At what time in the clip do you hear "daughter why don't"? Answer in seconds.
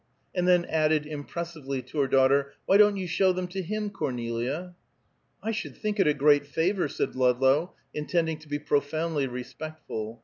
2.07-2.97